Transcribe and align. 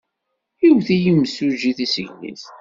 Iwet-iyi 0.65 1.03
yimsujji 1.03 1.71
tissegnit. 1.77 2.43